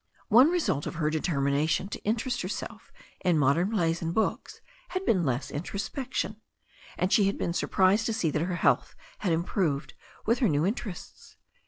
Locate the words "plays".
3.69-4.01